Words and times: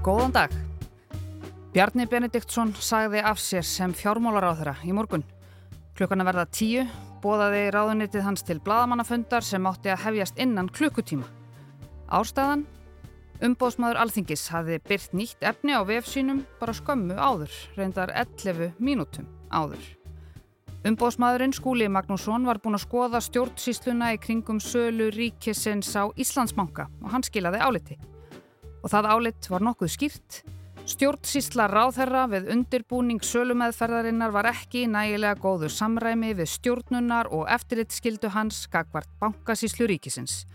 Góðan 0.00 0.32
dag. 0.32 0.52
Bjarni 1.74 2.06
Benediktsson 2.08 2.70
sagði 2.80 3.20
af 3.20 3.36
sér 3.36 3.66
sem 3.68 3.92
fjármálaráðara 3.92 4.72
í 4.88 4.94
morgun. 4.96 5.20
Klukkan 5.92 6.22
að 6.22 6.30
verða 6.30 6.44
tíu 6.56 6.84
bóðaði 7.20 7.66
ráðunitið 7.74 8.24
hans 8.24 8.46
til 8.48 8.56
bladamannafundar 8.64 9.44
sem 9.44 9.66
átti 9.68 9.90
að 9.92 10.06
hefjast 10.06 10.40
innan 10.40 10.70
klukkutíma. 10.72 11.26
Ástæðan? 12.16 12.62
Umbóðsmaður 13.44 14.00
Alþingis 14.00 14.46
hafði 14.54 14.78
byrt 14.88 15.12
nýtt 15.20 15.44
efni 15.50 15.76
á 15.76 15.84
vefsínum 15.84 16.46
bara 16.62 16.72
skömmu 16.78 17.18
áður, 17.20 17.52
reyndar 17.76 18.14
11 18.16 18.80
mínútum 18.80 19.28
áður. 19.52 19.84
Umbóðsmaðurinn 20.88 21.52
Skúli 21.52 21.90
Magnússon 21.92 22.48
var 22.48 22.62
búin 22.64 22.78
að 22.78 22.86
skoða 22.86 23.20
stjórnsísluna 23.20 24.14
í 24.16 24.22
kringum 24.24 24.64
sölu 24.64 25.10
ríkisins 25.12 25.92
á 25.92 26.08
Íslandsbanka 26.16 26.88
og 27.02 27.12
hann 27.12 27.28
skilaði 27.28 27.60
áliti. 27.60 27.98
Og 28.80 28.90
það 28.92 29.10
álit 29.14 29.50
var 29.52 29.64
nokkuð 29.64 29.92
skýrt. 29.92 30.40
Stjórnsísla 30.90 31.68
ráðherra 31.70 32.24
við 32.32 32.48
undirbúning 32.54 33.20
sölumeðferðarinnar 33.22 34.32
var 34.34 34.48
ekki 34.50 34.86
nægilega 34.90 35.36
góðu 35.38 35.68
samræmi 35.70 36.32
við 36.38 36.48
stjórnunar 36.54 37.28
og 37.36 37.44
eftirritskildu 37.52 38.32
hans 38.34 38.64
gagvart 38.72 39.10
bankasíslu 39.20 39.86
ríkisins. 39.90 40.46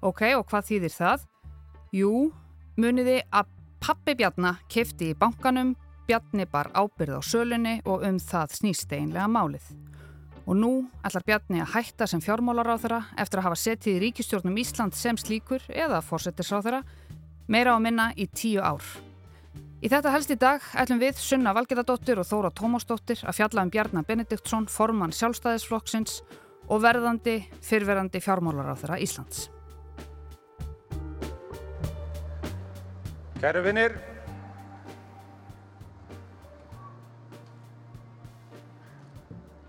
Ok, 0.00 0.22
og 0.38 0.46
hvað 0.48 0.70
þýðir 0.70 0.94
það? 0.94 1.26
Jú, 1.92 2.12
muniði 2.80 3.18
að 3.34 3.50
pappi 3.82 4.14
Bjarnar 4.16 4.62
kefti 4.70 5.10
í 5.10 5.18
bankanum, 5.18 5.74
Bjarni 6.08 6.46
bar 6.50 6.70
ábyrð 6.74 7.18
á 7.18 7.22
sölunni 7.22 7.76
og 7.84 8.06
um 8.06 8.16
það 8.22 8.56
snýst 8.56 8.94
einlega 8.96 9.28
málið. 9.30 9.66
Og 10.46 10.56
nú 10.56 10.72
ætlar 11.04 11.26
Bjarni 11.26 11.60
að 11.62 11.74
hætta 11.74 12.08
sem 12.10 12.22
fjármálaráþara 12.24 13.02
eftir 13.20 13.42
að 13.42 13.50
hafa 13.50 13.60
setið 13.60 13.98
í 13.98 14.00
ríkistjórnum 14.06 14.56
Ísland 14.62 14.96
sem 14.98 15.18
slíkur 15.20 15.62
eða 15.68 16.00
fórsettisráþara 16.06 16.80
meira 17.50 17.74
á 17.74 17.78
minna 17.82 18.10
í 18.14 18.28
tíu 18.30 18.62
ár. 18.62 18.84
Í 19.82 19.88
þetta 19.90 20.12
helst 20.14 20.30
í 20.30 20.36
dag 20.38 20.62
ætlum 20.78 21.00
við 21.00 21.18
Sunna 21.18 21.54
Valgerðardóttir 21.56 22.20
og 22.20 22.28
Þóra 22.28 22.50
Tómasdóttir 22.54 23.24
að 23.24 23.38
fjalla 23.40 23.64
um 23.64 23.72
Bjarnar 23.72 24.04
Benediktsson, 24.06 24.68
formann 24.70 25.14
sjálfstæðisflokksins 25.16 26.20
og 26.70 26.82
verðandi 26.84 27.40
fyrverandi 27.64 28.20
fjármálaráþara 28.22 29.00
Íslands. 29.02 29.48
Kæru 33.40 33.64
vinnir, 33.64 33.96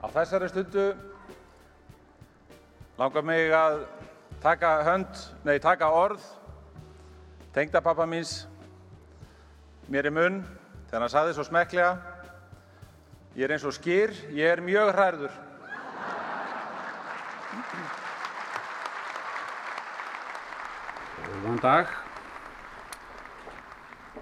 á 0.03 0.05
þessari 0.11 0.51
stundu 0.51 0.91
langar 2.99 3.23
mig 3.25 3.55
að 3.55 3.85
taka 4.43 4.75
hönd, 4.85 5.23
nei 5.47 5.55
taka 5.63 5.87
orð, 5.95 6.21
tengdapappa 7.51 8.05
míns 8.07 8.45
mér 9.91 10.07
í 10.07 10.11
munn 10.15 10.37
þegar 10.87 11.03
hann 11.03 11.11
saði 11.11 11.33
svo 11.35 11.43
smekklega, 11.47 11.95
ég 13.35 13.43
er 13.47 13.53
eins 13.55 13.65
og 13.67 13.75
skýr, 13.75 14.13
ég 14.35 14.53
er 14.53 14.61
mjög 14.63 14.91
hræður. 14.95 15.33
Góðan 21.41 21.61
dag. 21.63 21.93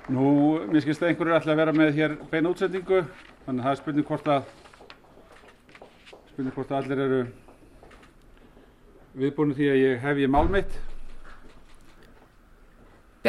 Nú, 0.10 0.26
mér 0.72 0.82
skilst 0.82 1.04
að 1.06 1.12
einhverju 1.12 1.38
ætla 1.38 1.54
að 1.54 1.62
vera 1.62 1.74
með 1.78 1.96
hér 2.00 2.18
beina 2.32 2.50
útsendingu, 2.50 3.04
þannig 3.46 3.62
að 3.62 3.66
það 3.68 3.74
er 3.76 3.82
spurning 3.84 4.08
hvort 4.10 4.30
að, 4.34 4.54
spurning 6.32 6.56
hvort 6.58 6.72
að 6.74 6.80
allir 6.82 7.04
eru 7.06 7.26
viðbúinu 9.22 9.58
því 9.58 9.70
að 9.70 9.84
ég 9.84 10.08
hef 10.08 10.24
ég 10.26 10.34
mál 10.34 10.50
mitt. 10.50 10.80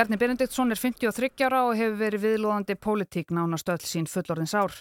Bjarni 0.00 0.16
Benediktsson 0.16 0.72
er 0.72 0.78
53 0.80 1.42
ára 1.44 1.58
og 1.68 1.74
hefur 1.76 1.98
verið 2.00 2.22
viðlóðandi 2.24 2.72
pólitík 2.80 3.34
nánast 3.36 3.68
öll 3.68 3.82
sín 3.84 4.06
fullorðins 4.08 4.54
ár. 4.56 4.72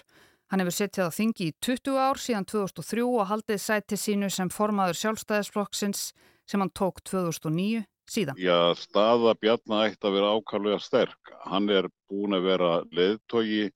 Hann 0.47 0.63
hefur 0.63 0.75
setjað 0.77 1.09
á 1.11 1.17
þingi 1.17 1.47
í 1.49 1.55
20 1.59 1.97
ár 1.99 2.21
síðan 2.23 2.47
2003 2.47 3.03
og 3.03 3.27
haldið 3.27 3.59
sæti 3.59 3.97
sínu 3.99 4.29
sem 4.31 4.47
formaður 4.47 4.95
sjálfstæðisflokksins 5.01 6.05
sem 6.47 6.63
hann 6.63 6.71
tók 6.71 7.03
2009 7.11 7.83
síðan. 8.07 8.39
Já, 8.39 8.71
staða 8.79 9.35
Bjarnar 9.43 9.89
ætti 9.89 10.07
að 10.07 10.15
vera 10.21 10.31
ákvæmlega 10.39 10.79
sterk. 10.87 11.33
Hann 11.51 11.67
er 11.67 11.91
búin 12.07 12.39
að 12.39 12.47
vera 12.53 12.71
leðtogi 12.87 13.67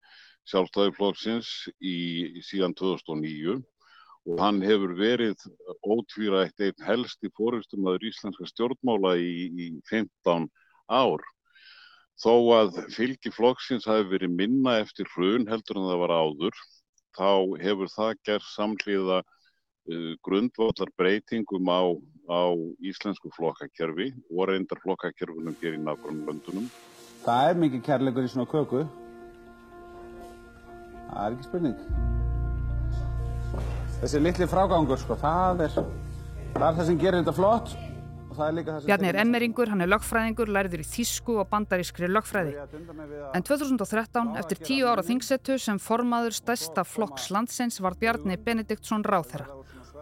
sjálfstæðiflokksins 0.48 1.52
í, 1.84 2.40
síðan 2.40 2.80
2009 2.80 3.60
og 4.32 4.40
hann 4.40 4.64
hefur 4.64 4.96
verið 4.96 5.44
ótvírætt 5.84 6.70
einn 6.70 6.88
helst 6.88 7.20
í 7.28 7.36
fórustum 7.36 7.92
aður 7.92 8.14
íslenska 8.14 8.48
stjórnmála 8.48 9.18
í, 9.20 9.52
í 9.52 9.72
15 9.92 10.48
ár. 10.88 11.33
Þó 12.22 12.34
að 12.54 12.80
fylgi 12.94 13.32
flokksins 13.34 13.88
hafi 13.90 14.06
verið 14.12 14.34
minna 14.38 14.78
eftir 14.84 15.08
hrun 15.16 15.48
heldur 15.50 15.80
en 15.80 15.88
það 15.90 16.02
var 16.04 16.14
áður, 16.14 16.60
þá 17.18 17.30
hefur 17.64 17.90
það 17.94 18.12
gerð 18.30 18.50
samhliða 18.54 19.20
uh, 19.24 20.12
grundvallar 20.26 20.92
breytingum 21.00 21.72
á, 21.74 21.82
á 22.30 22.42
íslensku 22.86 23.34
flokkakerfi 23.34 24.12
og 24.30 24.50
reyndar 24.52 24.82
flokkakerfunum 24.86 25.58
hér 25.62 25.80
í 25.80 25.82
nákvæmum 25.82 26.28
löndunum. 26.30 26.70
Það 27.24 27.50
er 27.50 27.62
mikið 27.64 27.86
kærleikur 27.88 28.28
í 28.28 28.32
svona 28.32 28.52
köku. 28.52 28.84
Það 31.14 31.26
er 31.26 31.36
ekki 31.36 31.48
spurning. 31.50 31.78
Þessi 34.04 34.20
litli 34.20 34.48
frágangur, 34.52 35.00
sko, 35.00 35.16
það 35.18 35.66
er, 35.66 35.76
það 36.54 36.68
er 36.68 36.78
það 36.78 36.86
sem 36.90 37.02
gerir 37.02 37.22
þetta 37.22 37.36
flott. 37.38 37.76
Er. 38.34 38.86
Bjarni 38.88 39.10
er 39.10 39.20
emmeringur, 39.22 39.70
hann 39.72 39.84
er 39.84 39.92
lögfræðingur, 39.92 40.52
lærður 40.54 40.84
í 40.84 40.88
þýsku 40.88 41.38
og 41.42 41.50
bandarískri 41.52 42.10
lögfræði. 42.12 42.56
En 43.34 43.46
2013, 43.46 44.34
eftir 44.42 44.64
tíu 44.64 44.90
ára 44.90 45.06
þingsetu 45.06 45.60
sem 45.62 45.80
formaður 45.82 46.38
stærsta 46.38 46.86
flokks 46.88 47.30
landsins 47.34 47.82
var 47.84 47.98
Bjarni 48.00 48.38
Benediktsson 48.38 49.06
ráþherra. 49.06 49.48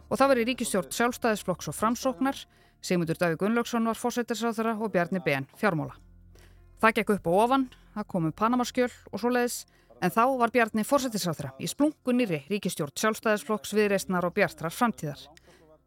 Og 0.08 0.18
það 0.20 0.32
var 0.32 0.42
í 0.42 0.48
ríkistjórn 0.50 0.92
sjálfstæðisflokks 0.96 1.72
og 1.72 1.78
framsóknar, 1.78 2.46
Sigmundur 2.82 3.20
Davík 3.20 3.38
Gunnlaugsson 3.38 3.86
var 3.86 4.00
fósættisráþherra 4.00 4.74
og 4.82 4.90
Bjarni 4.92 5.22
Ben 5.22 5.46
fjármóla. 5.60 5.94
Það 6.82 6.96
gekk 6.98 7.14
upp 7.16 7.28
og 7.30 7.38
ofan, 7.44 7.68
það 7.94 8.08
komu 8.10 8.32
Panamaskjöl 8.34 8.90
og 9.12 9.22
svoleiðis, 9.22 9.66
en 10.02 10.10
þá 10.10 10.24
var 10.40 10.54
Bjarni 10.54 10.86
fórsættisráþra 10.88 11.52
í 11.62 11.70
splungu 11.70 12.16
nýri 12.18 12.42
ríkistjórn 12.50 12.96
sjálfstæðisflokks 12.98 13.76
viðreistnar 13.78 14.26
og 14.26 14.34
bjartrar 14.34 14.74
framtíðar. 14.74 15.22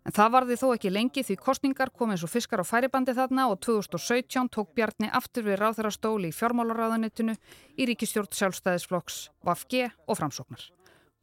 En 0.04 0.12
það 0.12 0.32
varði 0.34 0.56
þó 0.60 0.66
ekki 0.74 0.90
lengi 0.92 1.22
því 1.24 1.34
kostningar 1.40 1.90
kom 1.96 2.10
eins 2.12 2.22
og 2.26 2.28
fiskar 2.28 2.60
á 2.60 2.64
færibandi 2.68 3.14
þarna 3.16 3.46
og 3.48 3.62
2017 3.64 4.50
tók 4.52 4.74
Bjarni 4.76 5.08
aftur 5.08 5.46
við 5.46 5.62
ráþarastóli 5.62 6.28
í 6.28 6.36
fjármálaráðanitinu 6.36 7.32
í 7.80 7.86
ríkistjórn 7.88 8.28
sjálfstæðisflokks, 8.36 9.30
VFG 9.48 9.86
og 10.04 10.18
framsóknar. 10.20 10.66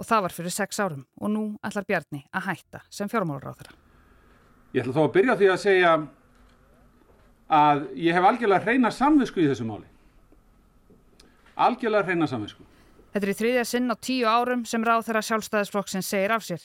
Og 0.01 0.09
það 0.09 0.25
var 0.25 0.33
fyrir 0.33 0.55
sex 0.55 0.81
árum 0.81 1.05
og 1.21 1.29
nú 1.29 1.43
ætlar 1.61 1.85
Bjarni 1.85 2.23
að 2.33 2.47
hætta 2.49 2.81
sem 2.89 3.11
fjármálaráðara. 3.11 3.77
Ég 4.73 4.81
ætla 4.81 4.97
þó 4.97 5.03
að 5.05 5.13
byrja 5.19 5.37
því 5.37 5.53
að 5.53 5.61
segja 5.67 5.93
að 7.61 7.85
ég 8.01 8.17
hef 8.17 8.29
algjörlega 8.31 8.65
hreina 8.65 8.91
samvisku 8.95 9.45
í 9.45 9.49
þessu 9.51 9.69
máli. 9.69 9.85
Algjörlega 11.53 12.09
hreina 12.09 12.25
samvisku. 12.31 12.65
Þetta 13.13 13.27
er 13.27 13.33
í 13.35 13.39
þriðja 13.43 13.63
sinn 13.67 13.93
á 13.93 13.95
tíu 13.99 14.25
árum 14.25 14.65
sem 14.65 14.81
ráþara 14.81 15.21
sjálfstæðisflokksins 15.27 16.09
segir 16.09 16.33
af 16.33 16.47
sér. 16.47 16.63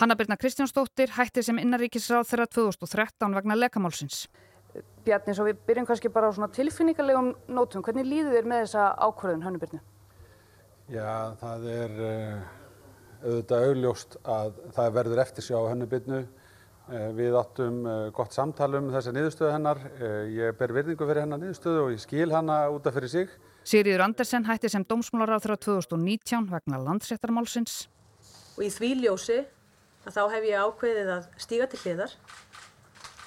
Hanna 0.00 0.14
Birna 0.16 0.36
Kristjánsdóttir 0.40 1.10
hætti 1.12 1.42
sem 1.44 1.58
innaríkisráð 1.60 2.30
þeirra 2.30 2.46
2013 2.48 3.34
vegna 3.36 3.56
lekamálsins. 3.58 4.22
Bjarni, 5.04 5.34
svo 5.36 5.44
við 5.44 5.58
byrjum 5.66 5.88
kannski 5.90 6.08
bara 6.14 6.30
á 6.30 6.32
svona 6.32 6.48
tilfinningarlegum 6.56 7.34
nótum. 7.52 7.84
Hvernig 7.84 8.08
líður 8.08 8.38
þér 8.38 8.48
með 8.48 8.62
þessa 8.62 8.86
ákvörðun, 8.96 9.44
Hannu 9.44 9.60
Birnu? 9.60 9.80
Já, 10.88 11.36
það 11.42 11.68
er 11.74 12.00
uh, 12.06 12.40
auðvitað 13.26 13.66
augljóst 13.66 14.18
að 14.38 14.64
það 14.78 14.96
verður 14.96 15.22
eftir 15.26 15.48
sjá 15.50 15.58
Hannu 15.58 15.90
Birnu. 15.92 16.22
Uh, 16.88 17.06
við 17.20 17.38
áttum 17.42 17.84
uh, 17.84 18.08
gott 18.16 18.40
samtal 18.40 18.72
um 18.80 18.90
þessa 18.96 19.12
niðurstöðu 19.18 19.52
hennar. 19.58 19.84
Ég 20.32 20.56
ber 20.56 20.76
virðingu 20.80 21.12
fyrir 21.12 21.26
hennar 21.26 21.44
niðurstöðu 21.44 21.84
og 21.84 21.94
ég 21.98 22.04
skil 22.08 22.32
hana 22.32 22.62
útaf 22.72 22.96
fyrir 22.96 23.16
sig. 23.18 23.38
Sigriður 23.68 24.08
Andersen 24.08 24.48
hætti 24.48 24.72
sem 24.72 24.88
dómsmálaráð 24.88 25.44
þeirra 25.44 25.62
2019 25.68 26.52
vegna 26.56 26.84
landsréttarmálsins. 26.88 27.82
Og 28.56 28.64
í 28.64 28.72
því 28.72 28.94
ljósi 29.04 29.42
að 30.06 30.16
þá 30.16 30.22
hef 30.34 30.46
ég 30.48 30.64
ákveðið 30.64 31.12
að 31.14 31.28
stíga 31.44 31.68
til 31.70 31.80
hliðar 31.84 32.14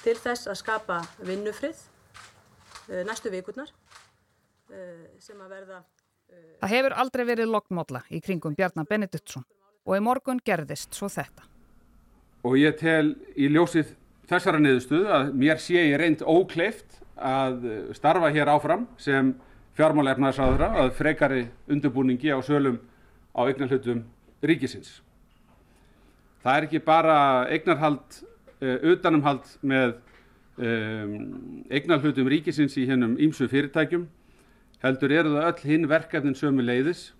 til 0.03 0.15
þess 0.19 0.49
að 0.51 0.59
skapa 0.59 0.99
vinnufrið 1.23 1.79
uh, 1.79 3.01
næstu 3.07 3.31
vikurnar 3.33 3.71
uh, 3.71 5.05
sem 5.23 5.39
að 5.39 5.55
verða... 5.57 5.81
Uh, 6.31 6.57
Það 6.63 6.75
hefur 6.75 6.97
aldrei 7.03 7.25
verið 7.29 7.51
lognmódla 7.53 8.03
í 8.11 8.21
kringum 8.23 8.57
Bjarnar 8.57 8.89
Benediktsson 8.89 9.45
og 9.83 9.97
í 9.97 10.03
morgun 10.03 10.41
gerðist 10.43 10.95
svo 10.95 11.09
þetta. 11.11 11.45
Og 12.43 12.57
ég 12.59 12.75
tel 12.79 13.13
í 13.39 13.47
ljósið 13.51 13.93
þessara 14.27 14.59
niðurstuð 14.59 15.07
að 15.15 15.31
mér 15.39 15.61
sé 15.63 15.79
ég 15.79 15.97
reynd 15.99 16.23
ókleift 16.23 16.99
að 17.15 17.67
starfa 17.95 18.31
hér 18.33 18.51
áfram 18.51 18.87
sem 18.99 19.33
fjármálaefnaðsraðura 19.77 20.69
að 20.83 20.91
frekari 20.97 21.45
undirbúningi 21.71 22.33
á 22.33 22.39
sölum 22.45 22.79
á 23.33 23.41
eignarhlutum 23.47 24.03
ríkisins. 24.43 25.01
Það 26.43 26.57
er 26.57 26.67
ekki 26.67 26.81
bara 26.83 27.17
eignarhald, 27.51 28.17
uh, 28.59 28.77
utanumhald 28.93 29.47
með 29.63 29.95
um, 30.57 31.13
eignarhlutum 31.71 32.27
ríkisins 32.31 32.75
í 32.79 32.87
hennum 32.89 33.15
ímsu 33.21 33.47
fyrirtækjum, 33.51 34.07
heldur 34.83 35.15
eru 35.15 35.37
það 35.37 35.47
öll 35.51 35.69
hinn 35.71 35.87
verkefnin 35.91 36.35
sömu 36.35 36.65
leiðis 36.65 37.11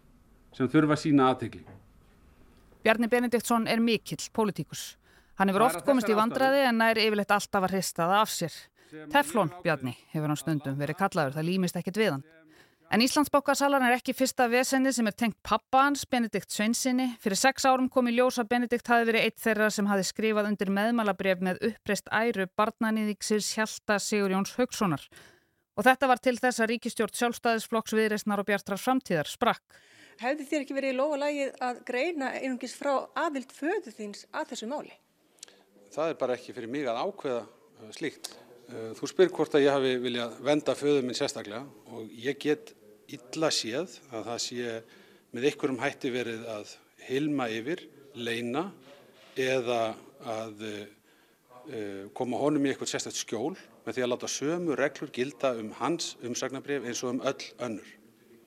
sem 0.54 0.68
þurfa 0.70 1.00
sína 1.00 1.32
aðtegli. 1.32 1.64
Bjarni 2.84 3.08
Benediktsson 3.08 3.70
er 3.72 3.80
mikill 3.80 4.20
pólitíkus. 4.36 4.98
Hann 5.40 5.50
hefur 5.50 5.70
oft 5.70 5.86
komist 5.88 6.12
í 6.12 6.18
vandraði 6.18 6.68
en 6.68 6.82
nær 6.82 7.00
yfirleitt 7.00 7.32
alltaf 7.32 7.64
að 7.64 7.78
hrista 7.78 8.06
það 8.06 8.20
af 8.20 8.34
sér. 8.34 8.58
Teflon 9.10 9.50
Bjarni 9.64 9.96
hefur 10.12 10.30
hann 10.30 10.38
stundum 10.38 10.76
verið 10.78 11.00
kallaður, 11.00 11.38
það 11.40 11.48
límist 11.48 11.80
ekkit 11.80 11.98
við 11.98 12.12
hann. 12.18 12.26
En 12.94 13.02
Íslandsbókasalarn 13.02 13.88
er 13.88 13.96
ekki 13.96 14.14
fyrsta 14.14 14.46
vesenni 14.52 14.92
sem 14.94 15.08
er 15.10 15.16
tengt 15.18 15.40
pappa 15.42 15.88
hans, 15.88 16.04
Benedikt 16.06 16.54
Sveinsinni. 16.54 17.08
Fyrir 17.24 17.40
sex 17.42 17.64
árum 17.66 17.88
kom 17.90 18.06
í 18.06 18.12
ljós 18.14 18.36
að 18.38 18.52
Benedikt 18.52 18.92
hafi 18.92 19.08
verið 19.08 19.24
eitt 19.26 19.40
þeirra 19.42 19.70
sem 19.74 19.88
hafi 19.90 20.04
skrifað 20.06 20.52
undir 20.52 20.70
meðmælabref 20.76 21.42
með 21.42 21.64
uppreist 21.72 22.12
æru 22.14 22.46
barnanýðiksins 22.54 23.48
Hjalta 23.56 23.98
Sigur 23.98 24.36
Jóns 24.36 24.54
Haugssonar. 24.60 25.08
Og 25.74 25.88
þetta 25.88 26.10
var 26.12 26.22
til 26.22 26.36
þess 26.38 26.62
að 26.62 26.70
ríkistjórn 26.76 27.18
sjálfstæðisflokks 27.18 27.96
viðreysnar 27.98 28.44
og 28.44 28.48
bjartrar 28.52 28.84
framtíðar 28.84 29.32
sprakk. 29.32 29.82
Hefði 30.22 30.48
þér 30.52 30.68
ekki 30.68 30.78
verið 30.78 30.94
í 30.94 30.98
lofalægið 31.00 31.60
að 31.72 31.82
greina 31.90 32.30
einungis 32.44 32.78
frá 32.78 32.92
aðvild 33.24 33.58
föðu 33.58 33.96
þins 33.98 34.28
að 34.30 34.54
þessu 34.54 34.70
máli? 34.70 34.94
Það 35.98 36.14
er 36.14 36.22
bara 36.22 36.38
ekki 36.38 36.54
fyrir 36.54 36.70
mig 36.78 36.86
að 36.86 37.02
ákveða 37.08 37.42
uh, 37.42 37.90
slíkt. 37.98 38.36
Uh, 38.70 38.94
þú 39.02 39.10
spyr 39.16 39.34
hvort 39.34 39.58
að 39.58 39.66
ég 39.66 39.74
hafi 39.80 39.98
viljað 40.06 40.40
venda 40.46 40.78
föðu 40.78 41.02
minn 41.02 41.18
sérstaklega 41.18 41.66
og 41.90 42.14
ég 42.22 42.38
get 42.38 42.76
illa 43.18 43.50
séð 43.54 43.98
að 44.12 44.28
það 44.30 44.42
sé 44.46 44.74
með 45.34 45.48
einhverjum 45.50 45.82
hætti 45.82 46.12
verið 46.14 46.48
að 46.54 46.74
hilma 47.08 47.48
yfir, 47.52 47.84
leina 48.16 48.68
eða 49.40 49.96
að 50.24 50.66
uh, 50.68 52.04
koma 52.18 52.40
honum 52.42 52.66
í 52.66 52.74
eitthvað 52.74 52.94
sérstakt 52.94 53.20
skjól 53.20 53.56
með 53.84 53.98
því 53.98 54.06
að 54.06 54.12
láta 54.14 54.30
sömu 54.32 54.78
reglur 54.80 55.12
gilda 55.16 55.54
um 55.60 55.74
hans 55.80 56.14
umsagnabrif 56.24 56.86
eins 56.88 57.04
og 57.04 57.16
um 57.16 57.24
öll 57.26 57.50
önnur. 57.66 57.90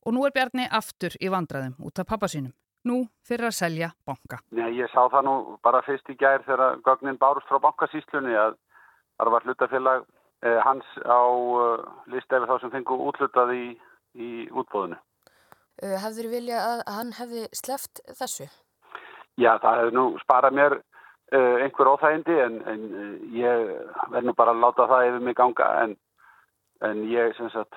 Og 0.06 0.14
nú 0.14 0.22
er 0.26 0.32
Bjarni 0.34 0.68
aftur 0.70 1.16
í 1.18 1.28
vandraðum 1.32 1.74
út 1.82 1.98
af 1.98 2.06
pappa 2.06 2.28
sínum. 2.30 2.54
Nú 2.86 3.00
fyrir 3.26 3.48
að 3.48 3.56
selja 3.58 3.88
banka. 4.06 4.38
Já, 4.54 4.68
ég 4.70 4.90
sá 4.92 5.08
það 5.10 5.26
nú 5.26 5.34
bara 5.66 5.82
fyrst 5.82 6.06
í 6.12 6.14
gær 6.20 6.44
þegar 6.46 6.78
gögnin 6.86 7.18
bárust 7.18 7.48
frá 7.50 7.58
bankasýslunni 7.64 8.36
að 8.38 8.54
það 9.18 9.32
var 9.34 9.46
hlutafélag 9.48 10.04
eh, 10.46 10.60
hans 10.62 10.92
á 11.02 11.22
uh, 11.26 11.82
lista 12.12 12.38
yfir 12.38 12.52
þá 12.52 12.62
sem 12.62 12.74
fengu 12.76 13.00
útlutað 13.08 13.52
í, 13.56 13.64
í 14.16 14.30
útbóðinu. 14.50 14.98
Uh, 15.82 15.96
hefður 16.00 16.28
þið 16.28 16.34
vilja 16.34 16.60
að 16.64 16.82
hann 16.96 17.12
hefði 17.18 17.46
sleft 17.56 18.00
þessu? 18.16 18.48
Já, 19.36 19.58
það 19.60 19.80
hefði 19.82 19.96
nú 19.98 20.06
sparað 20.22 20.56
mér 20.56 20.78
uh, 20.80 21.56
einhver 21.64 21.92
óþægindi 21.92 22.38
en, 22.46 22.60
en 22.72 22.86
ég 23.36 23.72
verð 24.14 24.30
nú 24.30 24.36
bara 24.38 24.54
að 24.56 24.62
láta 24.64 24.88
það 24.88 25.10
yfir 25.10 25.26
mig 25.28 25.36
ganga 25.36 25.68
en, 25.82 25.96
en 26.88 27.04
ég 27.12 27.36
sem 27.36 27.52
sagt 27.52 27.76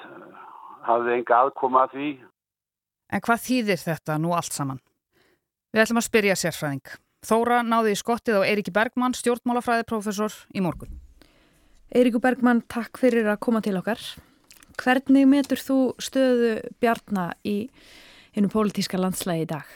hafði 0.87 1.17
enga 1.17 1.43
aðkoma 1.43 1.83
að 1.87 1.97
því. 1.97 2.09
En 3.09 3.25
hvað 3.25 3.43
þýðir 3.47 3.83
þetta 3.83 4.17
nú 4.21 4.33
allt 4.37 4.55
saman? 4.55 4.81
Við 5.73 5.83
ætlum 5.83 6.01
að 6.01 6.07
spyrja 6.07 6.39
sérfræðing. 6.39 6.95
Þóra 7.25 7.59
náði 7.67 7.91
í 7.93 7.99
skottið 7.99 8.39
á 8.39 8.47
Eiríki 8.47 8.71
Bergmann, 8.73 9.13
stjórnmálafræðiprofessor 9.17 10.35
í 10.55 10.63
morgun. 10.63 10.95
Eiríku 11.91 12.21
Bergmann, 12.23 12.61
takk 12.71 13.01
fyrir 13.01 13.27
að 13.27 13.41
koma 13.43 13.59
til 13.65 13.75
okkar. 13.79 13.99
Hvernig 14.79 15.27
metur 15.27 15.59
þú 15.59 15.79
stöðu 15.99 16.53
Bjarnar 16.79 17.35
í 17.47 17.57
einu 18.35 18.51
pólitíska 18.51 18.99
landslægi 18.99 19.47
í 19.47 19.49
dag? 19.49 19.73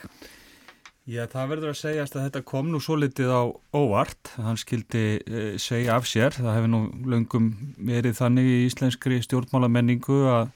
Já, 1.04 1.26
það 1.28 1.50
verður 1.50 1.72
að 1.74 1.80
segjast 1.82 2.16
að 2.16 2.24
þetta 2.24 2.42
kom 2.48 2.70
nú 2.72 2.80
svo 2.80 2.96
litið 2.96 3.28
á 3.28 3.42
óvart. 3.76 4.30
Hann 4.40 4.56
skildi 4.56 5.04
e, 5.20 5.42
segja 5.60 5.98
af 5.98 6.08
sér. 6.08 6.32
Það 6.38 6.56
hefur 6.56 6.72
nú 6.72 6.80
löngum 7.12 7.50
verið 7.76 8.16
þannig 8.22 8.48
í 8.48 8.58
íslenskri 8.70 9.20
stjórnmálamenningu 9.26 10.22
að 10.32 10.48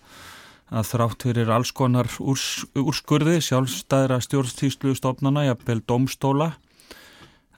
að 0.69 0.89
þrátt 0.91 1.25
fyrir 1.25 1.51
alls 1.53 1.71
konar 1.73 2.09
úrs, 2.21 2.65
úrskurði 2.77 3.39
sjálfstæðra 3.45 4.21
stjórnstíslu 4.25 4.95
stofnana, 4.99 5.47
jafnvel 5.49 5.81
domstóla, 5.89 6.53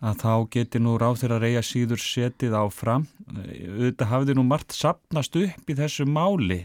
að 0.00 0.22
þá 0.22 0.32
geti 0.54 0.80
nú 0.80 0.96
ráð 1.00 1.20
þeirra 1.22 1.38
reyja 1.42 1.62
síður 1.64 2.00
setið 2.00 2.56
áfram. 2.56 3.06
Þetta 3.28 4.08
hafði 4.08 4.36
nú 4.36 4.44
margt 4.48 4.72
sapnast 4.76 5.36
upp 5.36 5.70
í 5.70 5.76
þessu 5.76 6.06
máli 6.08 6.64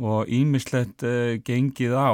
og 0.00 0.30
ímislegt 0.32 1.04
uh, 1.04 1.36
gengið 1.44 1.96
á. 1.98 2.12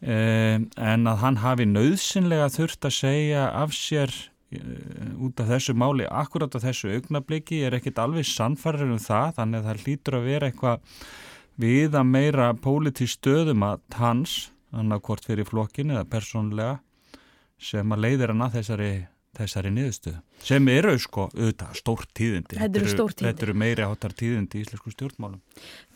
Uh, 0.00 0.64
en 0.80 1.08
að 1.10 1.20
hann 1.20 1.40
hafi 1.42 1.66
nöðsynlega 1.68 2.48
þurft 2.54 2.88
að 2.88 2.96
segja 2.96 3.44
af 3.52 3.74
sér 3.76 4.10
uh, 4.10 5.26
út 5.26 5.42
af 5.44 5.52
þessu 5.52 5.76
máli, 5.76 6.08
akkurat 6.08 6.56
á 6.56 6.64
þessu 6.64 6.94
augnabliki, 6.96 7.60
er 7.66 7.76
ekkit 7.76 8.00
alveg 8.00 8.26
sannfarður 8.26 8.96
um 8.96 9.02
það, 9.02 9.36
þannig 9.38 9.60
að 9.60 9.68
það 9.68 9.84
hlýtur 9.84 10.18
að 10.18 10.30
vera 10.32 10.48
eitthvað 10.50 10.96
við 11.60 12.00
að 12.00 12.08
meira 12.08 12.48
pólitís 12.56 13.18
stöðum 13.18 13.66
að 13.68 13.84
hans, 14.00 14.38
annarkort 14.72 15.26
fyrir 15.28 15.44
flokkin 15.44 15.92
eða 15.92 16.08
persónlega, 16.08 16.78
sem 17.60 17.92
að 17.92 18.06
leiðir 18.06 18.32
hann 18.32 18.46
að 18.46 18.56
þessari, 18.56 18.92
þessari 19.38 19.70
niðurstöðu. 19.74 20.20
Sem 20.42 20.68
eru 20.72 20.92
sko 21.00 21.26
auðvitað 21.30 21.74
stórt 21.78 22.10
tíðindi. 22.18 22.58
Þetta 22.58 22.80
eru 22.80 22.90
stórt 22.90 23.16
tíðindi. 23.18 23.28
Þetta 23.30 23.46
eru 23.46 23.56
meiri 23.62 23.84
áttar 23.86 24.14
tíðindi 24.18 24.58
í 24.58 24.64
íslensku 24.64 24.92
stjórnmálum. 24.94 25.40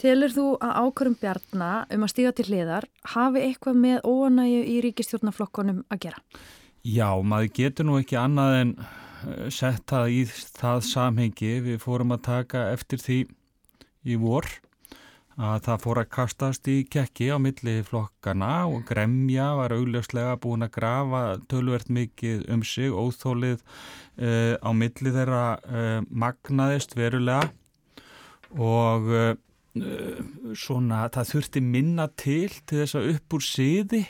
Telur 0.00 0.34
þú 0.34 0.46
að 0.62 0.74
ákvörum 0.84 1.16
Bjarnar 1.20 1.94
um 1.96 2.06
að 2.06 2.12
stíga 2.14 2.34
til 2.38 2.46
hliðar 2.50 2.88
hafi 3.14 3.46
eitthvað 3.48 3.80
með 3.84 4.04
óanægu 4.06 4.60
í 4.70 4.76
ríkistjórnaflokkonum 4.86 5.80
að 5.88 6.04
gera? 6.06 6.22
Já, 6.84 7.08
maður 7.24 7.54
getur 7.58 7.88
nú 7.88 7.98
ekki 8.00 8.20
annað 8.20 8.58
en 8.60 8.74
eh, 8.84 9.48
sett 9.54 9.86
það 9.90 10.12
í 10.14 10.20
það 10.60 10.84
samhengi. 10.92 11.54
Við 11.64 11.80
fórum 11.82 12.14
að 12.14 12.26
taka 12.28 12.68
eftir 12.76 13.02
því 13.02 13.18
í 14.04 14.20
vor 14.20 14.46
að 15.34 15.64
það 15.66 15.80
fór 15.82 16.00
að 16.02 16.10
kastast 16.14 16.68
í 16.70 16.76
kekki 16.86 17.30
á 17.34 17.38
milli 17.42 17.80
flokkana 17.86 18.52
og 18.70 18.84
Gremja 18.86 19.48
var 19.58 19.74
augljóslega 19.74 20.36
búin 20.42 20.66
að 20.66 20.74
grafa 20.76 21.22
tölvert 21.50 21.90
mikið 21.90 22.44
um 22.54 22.62
sig, 22.62 22.92
óþólið 22.94 23.58
uh, 23.58 24.54
á 24.62 24.70
milli 24.70 25.14
þeirra 25.14 25.44
uh, 25.58 26.00
magnaðist 26.10 26.94
verulega 26.98 27.50
og 28.54 29.10
uh, 29.10 29.32
svona 30.54 31.08
það 31.10 31.32
þurfti 31.32 31.64
minna 31.66 32.06
til 32.14 32.52
til 32.62 32.84
þess 32.84 33.00
að 33.00 33.08
upp 33.16 33.34
úr 33.34 33.42
siði 33.42 34.04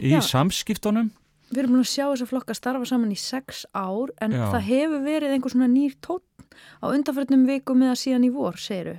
í 0.00 0.14
Já. 0.14 0.22
samskiptunum. 0.24 1.12
Við 1.52 1.60
erum 1.60 1.74
búin 1.76 1.84
að 1.84 1.90
sjá 1.92 2.06
þess 2.06 2.24
að 2.24 2.30
flokka 2.30 2.56
starfa 2.56 2.88
saman 2.88 3.12
í 3.12 3.18
sex 3.20 3.66
ár 3.76 4.12
en 4.24 4.32
Já. 4.32 4.46
það 4.54 4.68
hefur 4.70 5.02
verið 5.04 5.34
einhver 5.34 5.52
svona 5.52 5.68
nýr 5.68 5.98
tótt 6.00 6.24
á 6.80 6.88
undanförnum 6.88 7.44
vikum 7.48 7.84
eða 7.84 7.98
síðan 8.00 8.24
í 8.24 8.32
vor, 8.32 8.56
segiru. 8.56 8.96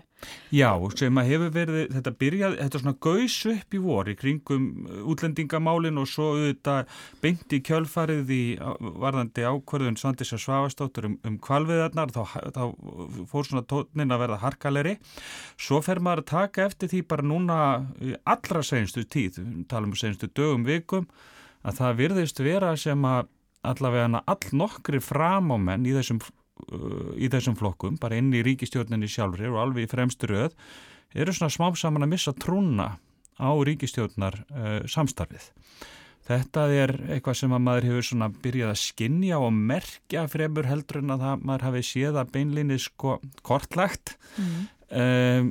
Já, 0.53 0.69
sem 0.99 1.17
að 1.17 1.29
hefur 1.31 1.51
verið, 1.55 1.79
þetta 1.95 2.13
byrjaði, 2.21 2.57
þetta 2.61 2.81
svona 2.81 2.95
gaus 3.07 3.37
upp 3.49 3.73
í 3.77 3.81
vor 3.83 4.11
í 4.11 4.15
kringum 4.19 4.67
uh, 4.85 4.99
útlendingamálin 5.13 6.01
og 6.01 6.09
svo 6.11 6.29
auðvitað 6.35 6.91
beint 7.23 7.55
í 7.55 7.61
kjölfarið 7.65 8.33
í 8.33 8.41
varðandi 8.81 9.47
ákvarðun 9.49 9.99
Svandisar 9.99 10.41
Svavastóttur 10.43 11.09
um, 11.09 11.17
um 11.27 11.37
kvalviðarnar, 11.43 12.13
þá, 12.13 12.37
þá 12.55 12.63
fór 13.31 13.49
svona 13.49 13.65
tónin 13.69 14.13
að 14.13 14.25
verða 14.25 14.41
harkaleri. 14.43 14.97
Svo 15.57 15.81
fer 15.85 16.03
maður 16.03 16.23
að 16.25 16.31
taka 16.33 16.67
eftir 16.67 16.93
því 16.93 17.05
bara 17.13 17.29
núna 17.33 17.59
allra 18.29 18.65
senstu 18.65 19.05
tíð, 19.05 19.41
talum 19.71 19.93
um 19.93 19.99
senstu 19.99 20.29
dögum 20.31 20.67
vikum, 20.67 21.07
að 21.63 21.79
það 21.79 21.99
virðist 22.03 22.43
vera 22.43 22.75
sem 22.79 23.07
að 23.07 23.31
allavega 23.63 24.21
all 24.27 24.55
nokkri 24.59 24.99
framámenn 25.03 25.85
í 25.87 25.93
þessum 25.95 26.19
í 27.17 27.29
þessum 27.33 27.57
flokkum, 27.59 27.97
bara 28.01 28.17
inn 28.19 28.33
í 28.35 28.43
ríkistjórninni 28.45 29.09
sjálfur 29.09 29.55
og 29.55 29.61
alveg 29.63 29.87
í 29.87 29.91
fremstu 29.91 30.29
röð 30.29 30.53
eru 31.13 31.33
svona 31.33 31.53
smám 31.53 31.75
saman 31.77 32.05
að 32.05 32.13
missa 32.13 32.33
trúna 32.37 32.95
á 33.37 33.49
ríkistjórnar 33.65 34.39
uh, 34.53 34.79
samstarfið. 34.89 35.49
Þetta 36.23 36.67
er 36.71 36.93
eitthvað 37.11 37.35
sem 37.41 37.53
að 37.53 37.63
maður 37.65 37.87
hefur 37.89 38.05
svona 38.07 38.29
byrjað 38.43 38.69
að 38.71 38.79
skinja 38.79 39.39
og 39.43 39.57
merkja 39.57 40.23
fremur 40.31 40.69
heldur 40.69 41.01
en 41.01 41.15
að 41.17 41.25
það, 41.25 41.41
maður 41.49 41.65
hafi 41.67 41.81
séð 41.89 42.19
að 42.21 42.31
beinlinni 42.37 42.77
sko 42.79 43.17
kortlagt 43.43 44.15
mm. 44.37 44.61
um, 45.01 45.49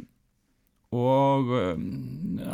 og 0.97 1.53
um, 1.59 1.85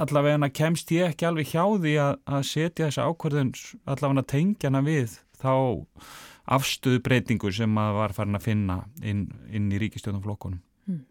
allavega 0.03 0.51
kemst 0.55 0.91
ég 0.95 1.13
ekki 1.13 1.29
alveg 1.29 1.53
hjá 1.53 1.63
því 1.79 1.95
að, 2.03 2.19
að 2.27 2.49
setja 2.51 2.89
þessa 2.89 3.07
ákvörðun 3.07 3.55
allavega 3.87 4.27
tengjana 4.35 4.83
við 4.87 5.15
þá 5.39 5.55
afstöðu 6.57 7.03
breytingu 7.05 7.53
sem 7.55 7.71
maður 7.73 8.01
var 8.03 8.17
farin 8.17 8.39
að 8.39 8.47
finna 8.49 8.81
inn, 9.03 9.27
inn 9.53 9.69
í 9.73 9.81
ríkistjóðanflokkonum. 9.83 10.61
Hmm. 10.89 11.05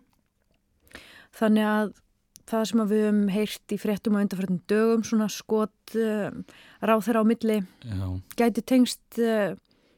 Þannig 1.38 1.70
að 1.70 1.96
það 2.48 2.66
sem 2.70 2.82
að 2.82 2.94
við 2.94 3.04
hefum 3.06 3.22
heyrt 3.34 3.76
í 3.76 3.80
fréttum 3.82 4.18
á 4.18 4.22
undarfærtum 4.24 4.60
dögum, 4.72 5.04
svona 5.06 5.28
skot 5.32 5.96
uh, 6.00 6.30
ráð 6.80 7.06
þeirra 7.08 7.24
á 7.24 7.30
milli, 7.30 7.58
Já. 7.84 8.08
gæti 8.40 8.64
tengst 8.64 9.20
uh, 9.20 9.54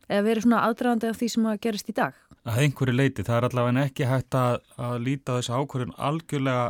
eða 0.10 0.26
verið 0.26 0.48
svona 0.48 0.64
aðdraðandi 0.68 1.12
af 1.12 1.20
því 1.20 1.32
sem 1.36 1.50
að 1.52 1.62
gerist 1.66 1.92
í 1.92 1.98
dag? 2.00 2.18
Að 2.50 2.62
einhverju 2.64 2.96
leiti, 2.96 3.26
það 3.28 3.38
er 3.38 3.48
allavega 3.50 3.86
ekki 3.86 4.08
hægt 4.10 4.38
að, 4.40 4.62
að 4.80 4.96
líta 5.06 5.38
þessu 5.38 5.60
ákvörðun 5.60 5.98
algjörlega 6.10 6.66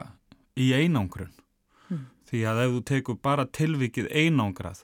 í 0.60 0.72
einangrun. 0.76 1.32
Hmm. 1.88 2.06
Því 2.28 2.44
að 2.52 2.64
ef 2.66 2.76
þú 2.76 2.84
tekur 2.92 3.20
bara 3.24 3.48
tilvikið 3.56 4.10
einangrað, 4.12 4.84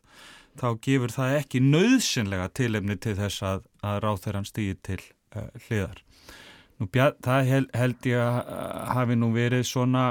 þá 0.59 0.67
gefur 0.87 1.11
það 1.13 1.37
ekki 1.39 1.61
nöðsynlega 1.63 2.47
tilefni 2.57 2.97
til 3.01 3.15
þess 3.19 3.43
að, 3.45 3.67
að 3.83 4.09
þeirra 4.23 4.43
stýði 4.47 4.75
til 4.85 5.01
uh, 5.35 5.49
hliðar. 5.67 6.01
Nú, 6.75 6.89
það 6.91 7.51
held, 7.51 7.69
held 7.75 8.09
ég 8.09 8.19
að 8.19 8.35
hafi 8.97 9.15
nú 9.19 9.29
verið 9.35 9.63
svona 9.67 10.03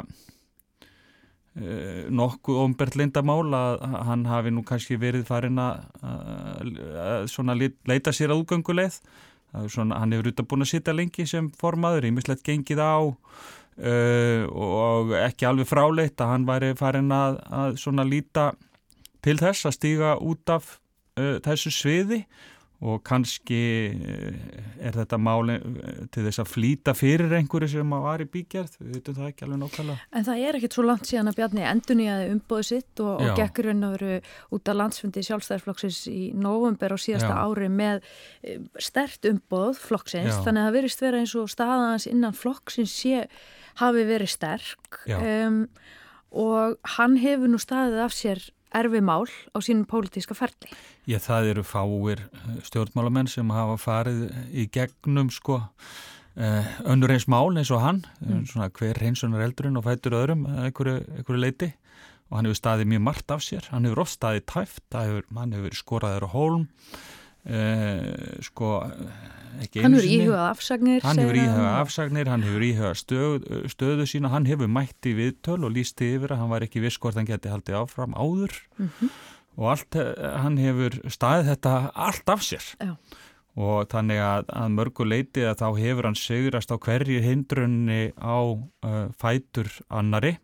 uh, 1.61 2.01
nokkuð 2.09 2.63
ombert 2.65 2.97
lindamál 2.97 3.49
að 3.57 3.85
hann 4.09 4.25
hafi 4.31 4.51
nú 4.55 4.65
kannski 4.67 4.97
verið 5.01 5.27
farin 5.29 5.61
að, 5.61 5.85
að 6.05 7.69
leita 7.89 8.13
sér 8.17 8.33
að 8.33 8.45
útgönguleið 8.45 9.01
svona, 9.71 10.01
hann 10.03 10.15
hefur 10.15 10.29
auðvitað 10.29 10.49
búin 10.51 10.65
að 10.65 10.71
sitja 10.73 10.95
lengi 10.95 11.27
sem 11.31 11.51
formaður, 11.59 12.09
ímislegt 12.09 12.45
gengið 12.47 12.81
á 12.83 12.99
uh, 13.07 14.43
og 14.51 15.15
ekki 15.21 15.49
alveg 15.49 15.71
fráleitt 15.71 16.21
að 16.21 16.33
hann 16.33 16.47
væri 16.49 16.73
farin 16.79 17.13
að, 17.15 17.41
að 17.51 18.09
líta 18.11 18.53
til 19.25 19.39
þess 19.41 19.69
að 19.69 19.77
stíga 19.79 20.17
út 20.21 20.53
af 20.53 20.77
uh, 21.19 21.39
þessu 21.45 21.73
sviði 21.75 22.25
og 22.85 23.01
kannski 23.07 23.59
eh, 23.95 24.35
er 24.85 24.97
þetta 24.99 25.17
máli 25.21 25.55
eh, 25.57 26.01
til 26.13 26.25
þess 26.27 26.43
að 26.43 26.51
flýta 26.51 26.95
fyrir 26.97 27.33
einhverju 27.39 27.71
sem 27.71 27.95
var 28.05 28.21
í 28.21 28.27
bígerð, 28.29 28.75
við 28.81 28.99
veitum 28.99 29.17
það 29.17 29.29
ekki 29.31 29.47
alveg 29.47 29.61
nokkala. 29.63 29.97
En 30.13 30.27
það 30.27 30.43
er 30.45 30.59
ekkit 30.59 30.77
svo 30.77 30.85
langt 30.85 31.09
síðan 31.09 31.31
að 31.31 31.39
Bjarni 31.39 31.65
endur 31.71 31.99
nýjaði 32.01 32.29
umbóðu 32.35 32.67
sitt 32.69 33.03
og, 33.05 33.13
og 33.25 33.41
gekkur 33.41 33.71
henn 33.71 33.87
að 33.87 33.97
veru 33.97 34.19
út 34.59 34.73
af 34.73 34.79
landsfundi 34.81 35.25
sjálfstæðarflokksins 35.29 36.01
í 36.13 36.21
november 36.37 36.93
á 36.93 36.99
síðasta 37.01 37.31
Já. 37.33 37.41
ári 37.47 37.71
með 37.73 38.03
eh, 38.43 38.59
stert 38.91 39.31
umbóð 39.31 39.81
flokksins, 39.81 40.35
Já. 40.35 40.43
þannig 40.45 40.65
að 40.65 40.69
það 40.69 40.79
verist 40.81 41.05
vera 41.07 41.23
eins 41.23 41.37
og 41.41 41.53
staðans 41.55 42.09
innan 42.11 42.37
flokksins 42.37 42.99
sé 42.99 43.25
hafi 43.81 44.05
verið 44.07 44.35
sterk 44.35 45.01
um, 45.09 45.65
og 46.35 46.77
hann 46.99 47.17
hefur 47.23 47.51
nú 47.51 47.59
staðið 47.63 48.05
af 48.05 48.13
sér 48.15 48.45
erfi 48.75 49.01
mál 49.05 49.29
á 49.55 49.59
sínum 49.65 49.87
pólitíska 49.89 50.37
ferli? 50.37 50.71
Já, 51.09 51.19
það 51.23 51.53
eru 51.53 51.65
fáir 51.67 52.25
eh, 52.27 52.59
stjórnmálamenn 52.67 53.31
sem 53.31 53.55
hafa 53.55 53.79
farið 53.81 54.27
í 54.53 54.67
gegnum 54.75 55.31
sko 55.35 55.63
eh, 56.37 56.75
önnur 56.85 57.15
eins 57.15 57.29
mál 57.31 57.55
eins 57.55 57.73
og 57.75 57.83
hann, 57.85 58.05
mm. 58.21 58.45
svona 58.51 58.71
hver 58.75 59.01
hreinsunar 59.01 59.47
eldurinn 59.47 59.81
og 59.81 59.87
fætur 59.89 60.19
öðrum 60.21 60.47
einhverju, 60.51 61.01
einhverju 61.19 61.43
leiti 61.43 61.73
og 62.31 62.39
hann 62.39 62.49
hefur 62.49 62.61
staðið 62.63 62.95
mjög 62.95 63.05
margt 63.09 63.35
af 63.35 63.45
sér, 63.45 63.69
hann 63.71 63.87
hefur 63.89 64.05
oft 64.07 64.17
staðið 64.17 64.47
tæft, 64.53 64.87
hefur, 64.95 65.29
hann 65.37 65.55
hefur 65.57 65.83
skoraður 65.83 66.27
á 66.27 66.35
hólm 66.35 66.73
Uh, 67.45 68.41
sko 68.41 68.79
hann 69.83 69.97
hefur 69.97 70.09
íhugað 70.09 70.47
afsagnir 70.49 71.05
hann 71.05 71.21
hefur 71.23 71.39
íhugað 71.41 71.77
afsagnir, 71.81 72.31
hann 72.31 72.47
hefur 72.47 72.65
íhugað 72.67 72.97
stöð, 73.01 73.47
stöðu 73.73 74.09
sína, 74.11 74.33
hann 74.33 74.49
hefur 74.49 74.71
mætti 74.71 75.15
viðtöl 75.19 75.61
og 75.65 75.75
lísti 75.75 76.15
yfir 76.17 76.35
að 76.35 76.43
hann 76.43 76.53
var 76.55 76.67
ekki 76.67 76.83
viss 76.85 77.01
hvort 77.03 77.19
hann 77.19 77.29
geti 77.29 77.53
haldið 77.53 77.81
áfram 77.83 78.17
áður. 78.17 78.57
Mm 78.79 78.91
-hmm. 78.91 79.13
og 79.57 79.71
allt, 79.75 79.97
eh, 79.97 80.41
hann 80.43 80.59
hefur 80.59 80.99
staðið 81.07 81.51
þetta 81.53 81.75
allt 81.95 82.29
af 82.29 82.43
sér. 82.43 82.65
Já. 82.81 82.97
og 83.55 83.87
þannig 83.87 84.19
að, 84.19 84.45
að 84.51 84.71
mörguleiti 84.75 85.43
að 85.47 85.61
þá 85.63 85.69
hefur 85.79 86.05
hann 86.05 86.19
segurast 86.19 86.73
á 86.75 86.77
hverju 86.77 87.21
hindrunni 87.23 88.11
á 88.19 88.39
uh, 88.43 89.07
fætur 89.15 89.71
annari 89.89 90.39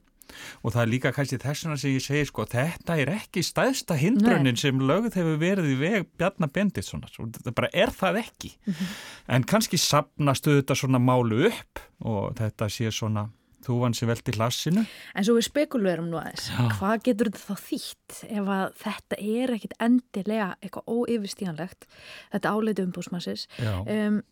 og 0.63 0.75
það 0.75 0.83
er 0.83 0.93
líka 0.95 1.15
kannski 1.17 1.41
þessuna 1.43 1.79
sem 1.81 1.97
ég 1.97 2.05
segi 2.05 2.29
sko 2.31 2.47
þetta 2.51 2.99
er 3.01 3.13
ekki 3.15 3.45
stæðsta 3.47 3.99
hindrunin 4.01 4.55
Nei. 4.55 4.63
sem 4.63 4.81
lögð 4.81 5.19
hefur 5.21 5.41
verið 5.41 5.75
í 5.75 5.81
veg 5.81 6.09
Bjarnar 6.21 6.53
Benditssonar 6.55 7.13
þetta 7.19 7.57
bara 7.57 7.73
er 7.73 7.93
það 7.95 8.23
ekki 8.25 8.55
mm 8.55 8.73
-hmm. 8.73 8.97
en 9.37 9.45
kannski 9.45 9.79
sapnastu 9.79 10.61
þetta 10.61 10.75
svona 10.75 10.99
málu 10.99 11.47
upp 11.51 11.85
og 12.01 12.35
þetta 12.39 12.69
sé 12.69 12.91
svona 12.91 13.29
þú 13.67 13.79
vann 13.83 13.97
sér 13.97 14.11
vel 14.11 14.23
til 14.25 14.35
klassinu 14.37 14.85
En 15.15 15.27
svo 15.27 15.37
við 15.37 15.49
spekulerum 15.51 16.11
nú 16.11 16.21
aðeins 16.21 16.49
Já. 16.49 16.69
hvað 16.79 17.05
getur 17.09 17.31
þetta 17.31 17.47
þá 17.47 17.57
þýtt 17.69 18.19
ef 18.29 18.51
að 18.57 18.67
þetta 18.83 19.21
er 19.37 19.55
ekkit 19.57 19.77
endilega 19.87 20.51
eitthvað 20.61 20.93
óyfirstíganlegt 20.97 21.89
þetta 22.33 22.55
áleiti 22.55 22.87
umbúsmassis 22.87 23.47
um, 23.61 24.23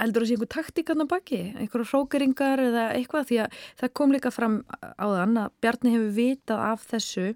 heldur 0.00 0.24
það 0.24 0.30
sé 0.30 0.36
einhver 0.36 0.50
taktíkan 0.54 1.04
á 1.04 1.06
baki, 1.10 1.40
einhverja 1.60 1.90
hrókeringar 1.90 2.62
eða 2.64 2.86
eitthvað 2.96 3.28
því 3.30 3.40
að 3.44 3.58
það 3.82 3.92
kom 4.00 4.14
líka 4.14 4.32
fram 4.34 4.56
á 4.80 5.06
þann 5.06 5.42
að 5.42 5.52
Bjarni 5.60 5.94
hefur 5.96 6.14
vitað 6.16 6.64
af 6.70 6.86
þessu 6.90 7.26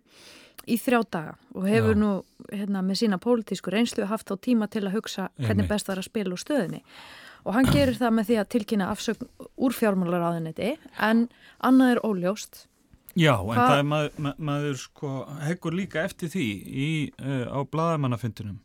í 0.64 0.78
þrjá 0.80 1.00
daga 1.12 1.34
og 1.52 1.68
hefur 1.68 1.96
Já. 1.96 2.00
nú 2.00 2.12
hérna, 2.48 2.84
með 2.84 3.00
sína 3.02 3.20
pólitísku 3.20 3.72
reynslu 3.72 4.08
haft 4.08 4.32
á 4.32 4.36
tíma 4.40 4.68
til 4.72 4.86
að 4.86 4.96
hugsa 4.96 5.28
hvernig 5.40 5.68
best 5.68 5.90
var 5.90 6.00
að 6.00 6.08
spila 6.08 6.36
úr 6.36 6.40
stöðinni 6.40 6.80
og 7.44 7.56
hann 7.58 7.68
gerir 7.68 7.98
það 7.98 8.14
með 8.16 8.30
því 8.30 8.38
að 8.40 8.52
tilkynna 8.54 8.92
afsögn 8.92 9.28
úr 9.60 9.76
fjármálaráðiniti 9.76 10.76
en 10.96 11.26
annað 11.60 11.96
er 11.96 12.04
óljóst 12.08 12.64
Já, 13.14 13.36
en 13.38 13.46
Hva? 13.46 13.66
það 13.68 13.78
er 13.78 13.84
maður, 13.86 14.14
maður, 14.18 14.38
maður 14.48 14.78
sko, 14.82 15.10
heggur 15.44 15.76
líka 15.76 16.02
eftir 16.02 16.32
því 16.32 16.46
í, 16.66 16.88
uh, 17.20 17.44
á 17.46 17.58
bladamannafundunum 17.70 18.56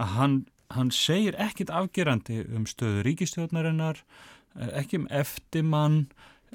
að 0.00 0.14
hann 0.16 0.36
hann 0.74 0.90
segir 0.90 1.36
ekkit 1.38 1.70
afgerandi 1.70 2.42
um 2.56 2.66
stöðu 2.66 3.04
ríkistjóðnarinnar, 3.06 4.02
eh, 4.58 4.72
ekki 4.82 5.02
um 5.02 5.08
eftirmann, 5.10 6.06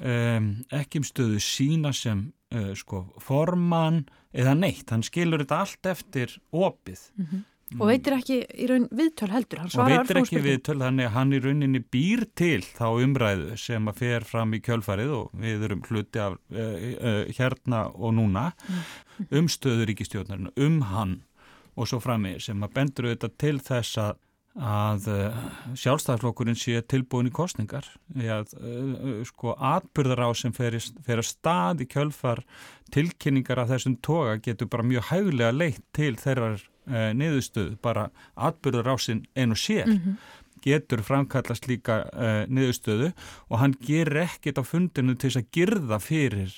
ekki 0.02 0.98
um 0.98 1.04
stöðu 1.06 1.38
sína 1.38 1.92
sem 1.94 2.32
uh, 2.54 2.72
sko, 2.78 3.06
formann 3.22 4.04
eða 4.32 4.54
neitt. 4.58 4.90
Hann 4.92 5.04
skilur 5.06 5.42
þetta 5.44 5.62
allt 5.64 5.90
eftir 5.92 6.36
opið. 6.50 7.08
Mm 7.16 7.26
-hmm. 7.26 7.48
Og 7.80 7.88
veitir 7.88 8.12
ekki 8.12 8.36
í 8.44 8.66
raun 8.68 8.88
viðtöl 8.92 9.30
heldur, 9.32 9.58
hann 9.62 9.70
svarar 9.72 9.92
Og 9.92 10.02
veitir 10.02 10.18
ekki 10.20 10.40
viðtöl, 10.44 10.78
þannig 10.82 11.06
að 11.06 11.14
hann 11.14 11.32
í 11.32 11.40
rauninni 11.40 11.80
býr 11.80 12.26
til 12.36 12.60
þá 12.60 12.86
umræðu 13.00 13.56
sem 13.56 13.88
að 13.88 13.96
fer 13.96 14.24
fram 14.28 14.52
í 14.52 14.60
kjölfarið 14.60 15.12
og 15.16 15.30
við 15.32 15.64
erum 15.64 15.82
hluti 15.88 16.20
af 16.20 16.36
uh, 16.52 16.58
uh, 16.58 17.24
hérna 17.32 17.86
og 17.94 18.12
núna 18.18 18.52
mm. 18.52 19.26
um 19.30 19.48
stöðu 19.48 19.88
ríkistjóðnarinn, 19.88 20.52
um 20.56 20.82
hann 20.82 21.22
og 21.76 21.88
svo 21.88 22.00
frammi 22.02 22.36
sem 22.42 22.62
að 22.62 22.74
bendur 22.76 23.08
auðvitað 23.08 23.38
til 23.40 23.54
þess 23.64 24.00
að, 24.02 24.18
að 24.72 25.06
uh, 25.12 25.38
sjálfstæðarflokkurinn 25.80 26.58
sé 26.58 26.82
tilbúin 26.88 27.30
í 27.30 27.34
kostningar 27.34 27.88
að 28.16 28.52
uh, 28.58 29.22
sko 29.28 29.56
atbyrðar 29.56 30.26
á 30.26 30.30
sem 30.36 30.52
fer 30.52 30.76
að 30.76 31.28
stað 31.28 31.86
í 31.86 31.88
kjölfar 31.94 32.44
tilkynningar 32.92 33.62
af 33.62 33.72
þessum 33.72 33.96
toga 34.04 34.36
getur 34.44 34.68
bara 34.72 34.86
mjög 34.86 35.08
hægulega 35.08 35.56
leitt 35.56 35.82
til 35.96 36.12
þeirrar 36.20 36.60
uh, 36.60 37.10
niðurstöð 37.16 37.74
bara 37.84 38.10
atbyrðar 38.36 38.92
á 38.92 38.96
sinn 39.00 39.26
einu 39.36 39.56
sér 39.56 39.88
mm 39.88 39.98
-hmm 39.98 40.22
getur 40.62 41.02
framkallast 41.02 41.66
líka 41.70 42.02
uh, 42.06 42.44
niðurstöðu 42.50 43.12
og 43.50 43.60
hann 43.62 43.74
ger 43.82 44.10
ekkit 44.24 44.60
á 44.60 44.64
fundinu 44.66 45.16
til 45.16 45.30
þess 45.30 45.42
að 45.42 45.50
girða 45.56 45.98
fyrir 46.02 46.54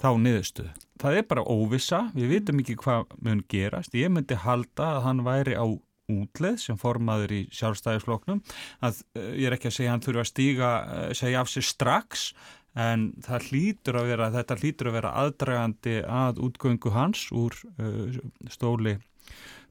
þá 0.00 0.10
niðurstuð. 0.20 0.72
Það 1.02 1.18
er 1.18 1.26
bara 1.26 1.42
óvissa, 1.50 2.04
við 2.14 2.36
vitum 2.36 2.60
ekki 2.62 2.76
hvað 2.78 3.16
mun 3.26 3.42
gerast. 3.50 3.96
Ég 3.98 4.12
myndi 4.14 4.38
halda 4.38 4.92
að 4.94 5.02
hann 5.08 5.24
væri 5.26 5.56
á 5.58 5.66
útleð 6.12 6.58
sem 6.60 6.78
formaður 6.78 7.32
í 7.32 7.40
sjálfstæðisfloknum. 7.54 8.42
Að, 8.84 9.00
uh, 9.16 9.32
ég 9.34 9.48
er 9.48 9.56
ekki 9.56 9.70
að 9.70 9.76
segja 9.78 9.94
hann 9.94 10.04
þurfa 10.04 10.24
að 10.24 10.30
stíga, 10.30 10.70
uh, 10.84 11.06
segja 11.16 11.40
af 11.40 11.50
sig 11.50 11.66
strax, 11.66 12.26
en 12.74 13.12
það 13.22 13.48
hlýtur 13.48 13.98
að 14.00 14.08
vera, 14.10 14.30
þetta 14.34 14.58
hlýtur 14.60 14.90
að 14.90 14.96
vera 14.98 15.14
aðdragandi 15.22 15.96
að 16.10 16.40
útgöngu 16.42 16.90
hans 16.94 17.28
úr 17.34 17.54
uh, 17.78 18.20
stóli, 18.50 18.98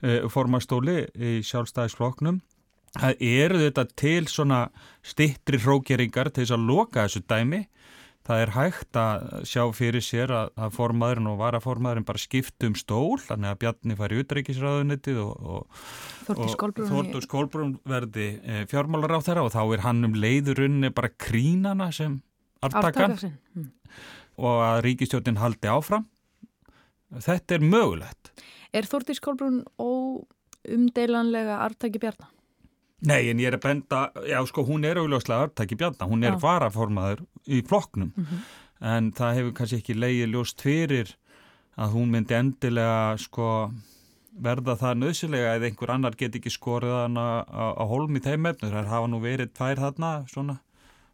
formastóli 0.03 1.06
í 1.15 1.38
sjálfstæðisfloknum. 1.48 2.42
Það 2.98 3.22
eru 3.24 3.60
þetta 3.62 3.84
til 3.96 4.25
svona 4.27 4.58
stittri 5.06 5.60
hrókjeringar 5.63 6.27
til 6.34 6.44
þess 6.44 6.56
að 6.58 6.65
loka 6.68 7.06
þessu 7.06 7.22
dæmi 7.24 7.62
það 8.27 8.42
er 8.44 8.51
hægt 8.56 9.00
að 9.00 9.24
sjá 9.50 9.63
fyrir 9.75 10.03
sér 10.03 10.32
að, 10.32 10.51
að 10.56 10.75
formaðurinn 10.77 11.30
og 11.34 11.39
varaformaðurinn 11.42 12.08
bara 12.08 12.22
skipt 12.22 12.65
um 12.68 12.75
stól, 12.80 13.20
þannig 13.24 13.51
að 13.51 13.60
Bjarni 13.63 13.98
fari 14.00 14.20
útreikisræðunitið 14.22 15.20
og, 15.24 15.50
og 15.56 15.82
Þórtur 16.24 17.25
Skólbrún 17.25 17.75
verði 17.89 18.30
e, 18.39 18.63
fjármálar 18.72 19.18
á 19.20 19.25
þeirra 19.25 19.48
og 19.48 19.51
þá 19.56 19.62
er 19.65 19.84
hann 19.84 20.08
um 20.08 20.15
leiðurunni 20.15 20.94
bara 20.96 21.12
krínana 21.12 21.89
sem 21.96 22.22
artakan 22.63 23.18
mm. 23.20 23.68
og 24.39 24.62
að 24.70 24.84
ríkistjótin 24.88 25.42
haldi 25.42 25.72
áfram. 25.72 26.08
Þetta 27.24 27.58
er 27.58 27.65
mögulegt. 27.68 28.32
Er 28.74 28.88
Þórtur 28.89 29.20
Skólbrún 29.20 29.60
óumdeilanlega 29.75 31.60
artaki 31.65 32.00
Bjarni? 32.01 32.32
Nei, 33.03 33.29
en 33.29 33.39
ég 33.41 33.50
er 33.50 33.57
að 33.57 33.65
benda, 33.65 34.01
já 34.29 34.38
sko, 34.48 34.63
hún 34.67 34.86
er 34.88 35.00
augljóslega 35.01 35.48
aðtæki 35.48 35.77
bjanna, 35.79 36.07
hún 36.07 36.24
er 36.24 36.38
varaformaður 36.39 37.25
í 37.45 37.62
flokknum, 37.67 38.13
mm 38.15 38.25
-hmm. 38.25 38.43
en 38.93 39.12
það 39.12 39.36
hefur 39.38 39.53
kannski 39.57 39.81
ekki 39.81 39.98
leiði 39.98 40.29
ljóst 40.31 40.62
fyrir 40.62 41.15
að 41.75 41.95
hún 41.98 42.13
myndi 42.13 42.38
endilega 42.38 43.17
sko 43.17 43.72
verða 44.33 44.75
það 44.77 45.00
nöðsilega 45.01 45.55
eða 45.55 45.67
einhver 45.69 45.91
annar 45.93 46.15
get 46.17 46.36
ekki 46.36 46.50
skorið 46.50 46.93
hana 47.03 47.45
á 47.45 47.83
holm 47.86 48.15
í 48.15 48.24
þeim 48.24 48.45
efnur, 48.50 48.72
það 48.74 48.93
hafa 48.93 49.07
nú 49.07 49.19
verið 49.22 49.53
tvær 49.53 49.81
þarna 49.83 50.12
svona 50.27 50.60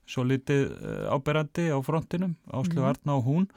svo 0.10 0.26
litið 0.26 0.66
eh, 0.74 1.14
áberandi 1.14 1.70
á 1.70 1.78
frontinum, 1.86 2.36
Áslu 2.52 2.84
Arna 2.84 3.14
mm 3.14 3.14
-hmm. 3.14 3.18
og 3.18 3.24
hún, 3.26 3.50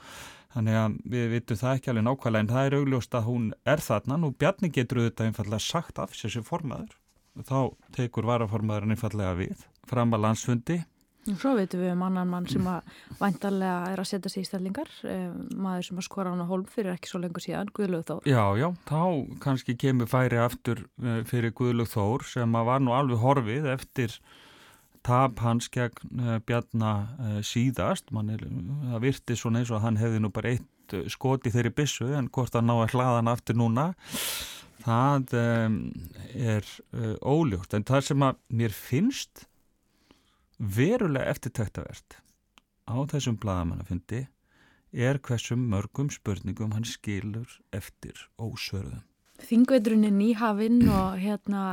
þannig 0.55 0.75
að 0.85 0.97
við 1.05 1.29
vitum 1.35 1.57
það 1.57 1.75
ekki 1.77 1.91
alveg 1.91 2.05
nákvæmlega 2.05 2.41
en 2.41 2.53
það 2.55 2.67
er 2.67 2.75
augljóst 2.79 3.15
að 3.15 3.29
hún 3.29 3.53
er 3.65 3.81
þarna. 3.81 4.27
Og 4.27 4.37
Bjarni 4.37 4.69
getur 4.69 4.99
auðvitað 4.99 5.27
einfallega 5.27 5.59
sagt 5.59 5.99
af 5.99 6.11
sér 6.13 6.31
sem 6.31 6.43
formaður 6.43 6.93
þá 7.41 7.73
tekur 7.97 8.29
varaformaðurinn 8.29 8.97
einfallega 8.97 9.37
við 9.39 9.69
fram 9.89 10.13
að 10.15 10.27
landsfundi. 10.27 10.83
Svo 11.23 11.53
veitum 11.55 11.79
við 11.85 11.93
um 11.93 12.01
annan 12.03 12.31
mann 12.31 12.49
sem 12.51 12.65
að 12.67 12.87
vantarlega 13.21 13.93
er 13.93 14.01
að 14.03 14.09
setja 14.11 14.31
sig 14.33 14.43
í 14.43 14.49
stællingar, 14.49 14.89
maður 15.55 15.87
sem 15.87 16.01
að 16.01 16.07
skora 16.09 16.33
hann 16.33 16.43
á 16.43 16.51
holm 16.51 16.65
fyrir 16.67 16.97
ekki 16.97 17.13
svo 17.13 17.21
lengur 17.23 17.45
síðan, 17.45 17.71
Guðlaug 17.77 18.09
Þór. 18.09 18.27
Já, 18.27 18.43
já, 18.59 18.67
þá 18.91 19.05
kannski 19.45 19.77
kemur 19.79 20.11
færi 20.11 20.41
aftur 20.43 20.83
eh, 20.99 21.21
fyrir 21.31 21.55
Guðlaug 21.55 21.93
Þór 21.93 22.27
sem 22.27 22.59
að 22.59 22.67
var 22.73 22.83
nú 22.83 22.97
alveg 22.97 23.23
horfið 23.23 23.71
eftir 23.71 24.19
tap 25.07 25.39
hans 25.43 25.71
gegn 25.71 26.23
uh, 26.23 26.37
Bjarnar 26.47 27.43
síðast, 27.47 28.11
er, 28.11 28.43
það 28.91 29.01
virti 29.03 29.39
svona 29.39 29.63
eins 29.63 29.71
og 29.71 29.81
að 29.81 29.87
hann 29.87 30.03
hefði 30.03 30.21
nú 30.23 30.31
bara 30.35 30.57
eitt 30.57 30.69
skoti 31.11 31.51
þeirri 31.51 31.73
bissu 31.75 32.11
en 32.15 32.29
hvort 32.31 32.55
að 32.55 32.67
ná 32.69 32.75
að 32.77 32.95
hlaða 32.97 33.21
hann 33.21 33.31
aftur 33.33 33.59
núna 33.59 33.89
það 34.83 35.35
um, 35.39 35.79
er 36.35 36.67
uh, 36.95 37.17
óljótt 37.23 37.75
en 37.77 37.87
það 37.89 38.07
sem 38.09 38.27
að 38.27 38.43
mér 38.61 38.75
finnst 38.77 39.47
verulega 40.59 41.33
eftirtæktavert 41.33 42.19
á 42.87 42.97
þessum 43.11 43.39
bladamannafundi 43.41 44.27
er 44.93 45.19
hversum 45.25 45.65
mörgum 45.73 46.11
spurningum 46.13 46.75
hann 46.77 46.87
skilur 46.87 47.49
eftir 47.73 48.29
ósörðum. 48.37 49.03
Þingveiturinn 49.43 50.07
er 50.07 50.15
nýhafinn 50.15 50.85
og 50.99 51.19
hérna 51.23 51.65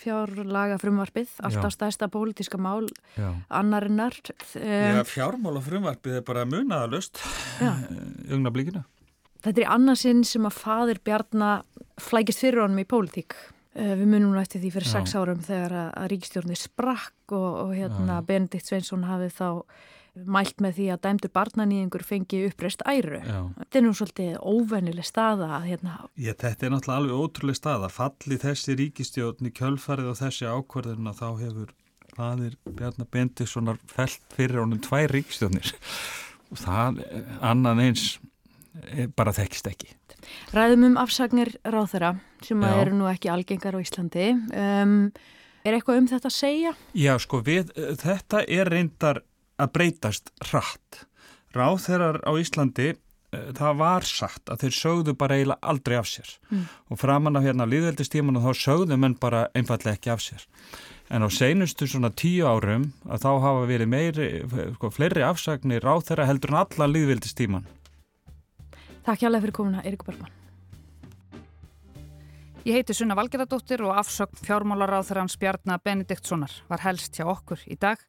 fjárlaga 0.00 0.78
frumvarpið, 0.80 1.34
alltaf 1.44 1.74
stærsta 1.74 2.08
pólitíska 2.08 2.56
mál, 2.56 2.86
Já. 3.18 3.34
annarinnar. 3.52 4.16
Já, 4.56 5.02
fjármála 5.04 5.60
frumvarpið 5.60 6.20
er 6.20 6.24
bara 6.24 6.46
munaðalust, 6.48 7.20
ungna 8.32 8.52
blíkina. 8.54 8.86
Þetta 9.44 9.62
er 9.62 9.72
annarsinn 9.72 10.24
sem 10.26 10.46
að 10.48 10.58
fadir 10.58 11.00
Bjarnar 11.04 11.64
flækist 12.00 12.42
fyrir 12.44 12.64
honum 12.64 12.82
í 12.82 12.88
pólitík. 12.88 13.36
Eh, 13.74 13.94
við 13.94 14.08
munum 14.10 14.34
nú 14.34 14.40
eftir 14.40 14.60
því 14.60 14.72
fyrir 14.74 14.88
Já. 14.90 14.92
sex 14.98 15.14
árum 15.14 15.40
þegar 15.46 15.76
að, 15.84 16.08
ríkistjórnir 16.10 16.58
sprakk 16.58 17.34
og, 17.36 17.48
og 17.62 17.72
hérna 17.76 18.18
Já. 18.18 18.26
Benedikt 18.26 18.66
Sveinsson 18.66 19.06
hafið 19.06 19.36
þá 19.38 19.48
mælt 20.26 20.58
með 20.60 20.74
því 20.76 20.86
að 20.90 21.02
dæmdu 21.06 21.28
barnanýðingur 21.38 22.02
fengi 22.04 22.40
uppreist 22.48 22.82
æru. 22.82 23.20
Já. 23.22 23.40
Þetta 23.60 23.78
er 23.78 23.84
nú 23.86 23.92
svolítið 23.94 24.32
óvennileg 24.42 25.06
staða. 25.06 25.60
Hérna. 25.64 26.00
Já, 26.18 26.32
þetta 26.34 26.66
er 26.66 26.74
náttúrulega 26.74 26.98
alveg 26.98 27.20
ótrúlega 27.22 27.60
staða. 27.60 27.92
Falli 27.94 28.40
þessi 28.42 28.76
ríkistjórn 28.82 29.48
í 29.48 29.54
kjölfarið 29.54 30.10
og 30.10 30.18
þessi 30.18 30.50
ákvarðurna 30.50 31.14
þá 31.14 31.28
hefur 31.44 31.76
fadir 32.16 32.56
Bjarnar 32.66 33.08
Bendiktssonar 33.14 33.78
felt 33.90 34.34
fyrir 34.34 34.60
honum 34.64 34.82
tvær 34.82 35.12
ríkistjórnir 35.14 35.72
það 36.58 37.00
annað 37.46 37.82
eins 37.84 38.04
bara 39.16 39.34
þekkist 39.36 39.68
ekki. 39.70 39.90
Ræðum 40.54 40.86
um 40.90 40.96
afsagnir 41.00 41.52
ráþara 41.64 42.14
sem 42.44 42.62
eru 42.66 42.96
nú 42.98 43.10
ekki 43.10 43.30
algengar 43.32 43.76
á 43.76 43.80
Íslandi. 43.80 44.30
Um, 44.52 44.96
er 45.64 45.76
eitthvað 45.76 46.02
um 46.02 46.08
þetta 46.10 46.30
að 46.30 46.36
segja? 46.36 46.72
Já, 46.96 47.12
sko, 47.22 47.42
við, 47.46 47.72
þetta 48.00 48.44
er 48.48 48.70
reyndar 48.72 49.22
að 49.60 49.72
breytast 49.76 50.32
hratt. 50.50 51.04
Ráþarar 51.56 52.20
á 52.24 52.32
Íslandi, 52.40 52.92
uh, 52.94 53.50
það 53.58 53.82
var 53.82 54.06
sagt 54.08 54.52
að 54.52 54.66
þeir 54.66 54.78
sögðu 54.78 55.16
bara 55.18 55.40
eiginlega 55.40 55.72
aldrei 55.72 55.98
af 56.00 56.08
sér. 56.10 56.30
Mm. 56.50 56.64
Og 56.90 57.02
framann 57.02 57.40
af 57.40 57.46
hérna 57.48 57.68
líðveldistíman 57.68 58.40
og 58.40 58.48
þá 58.48 58.64
sögðu 58.66 59.00
menn 59.00 59.18
bara 59.20 59.48
einfallega 59.54 59.98
ekki 59.98 60.14
af 60.14 60.24
sér. 60.24 60.46
En 61.10 61.26
á 61.26 61.28
seinustu 61.32 61.88
svona 61.90 62.12
tíu 62.14 62.46
árum 62.46 62.92
að 63.10 63.24
þá 63.24 63.30
hafa 63.42 63.66
verið 63.66 63.88
meiri, 63.90 64.26
sko, 64.76 64.92
fleiri 64.94 65.24
afsagnir 65.26 65.82
ráþara 65.82 66.28
heldur 66.28 66.54
en 66.54 66.60
alla 66.62 66.86
líðveldistíman. 66.86 67.66
Takk 69.04 69.22
hjálpa 69.24 69.40
fyrir 69.40 69.56
komuna, 69.56 69.82
Eirik 69.84 70.04
Bergman. 70.04 70.32
Ég 72.68 72.76
heiti 72.76 72.92
Sunna 72.92 73.16
Valgerðardóttir 73.16 73.80
og 73.88 73.96
afsögn 73.96 74.36
fjármálaráþur 74.44 75.22
hans 75.22 75.38
Bjarnar 75.40 75.80
Benediktssonar 75.80 76.52
var 76.68 76.84
helst 76.84 77.16
hjá 77.16 77.24
okkur 77.32 77.64
í 77.64 77.78
dag. 77.80 78.02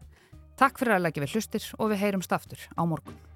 Takk 0.59 0.81
fyrir 0.81 0.97
að 0.97 1.05
leggja 1.07 1.23
við 1.23 1.37
hlustir 1.37 1.67
og 1.79 1.93
við 1.93 2.03
heyrumst 2.03 2.35
aftur 2.35 2.67
á 2.75 2.83
morgun. 2.83 3.30